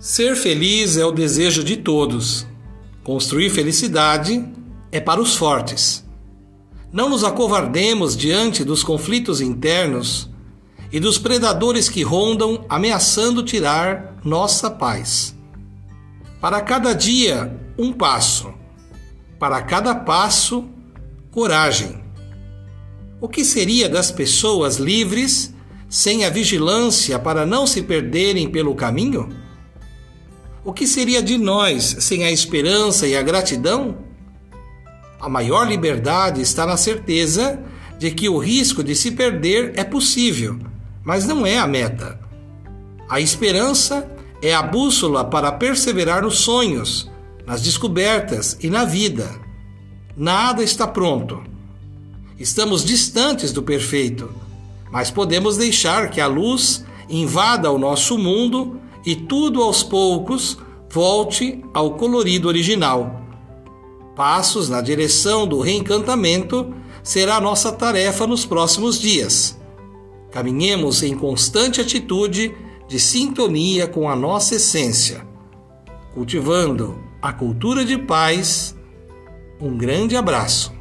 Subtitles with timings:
[0.00, 2.46] Ser feliz é o desejo de todos.
[3.04, 4.42] Construir felicidade
[4.90, 6.02] é para os fortes.
[6.90, 10.30] Não nos acovardemos diante dos conflitos internos
[10.90, 15.36] e dos predadores que rondam ameaçando tirar nossa paz.
[16.40, 18.54] Para cada dia, um passo.
[19.38, 20.64] Para cada passo,
[21.30, 22.02] coragem.
[23.20, 25.54] O que seria das pessoas livres
[25.90, 29.49] sem a vigilância para não se perderem pelo caminho?
[30.62, 33.96] O que seria de nós sem a esperança e a gratidão?
[35.18, 37.62] A maior liberdade está na certeza
[37.98, 40.58] de que o risco de se perder é possível,
[41.02, 42.20] mas não é a meta.
[43.08, 44.06] A esperança
[44.42, 47.10] é a bússola para perseverar nos sonhos,
[47.46, 49.30] nas descobertas e na vida.
[50.14, 51.42] Nada está pronto.
[52.38, 54.30] Estamos distantes do perfeito,
[54.92, 60.58] mas podemos deixar que a luz invada o nosso mundo e tudo aos poucos
[60.90, 63.20] volte ao colorido original.
[64.16, 69.58] Passos na direção do reencantamento será nossa tarefa nos próximos dias.
[70.30, 72.54] Caminhemos em constante atitude
[72.86, 75.26] de sintonia com a nossa essência,
[76.12, 78.76] cultivando a cultura de paz.
[79.60, 80.79] Um grande abraço.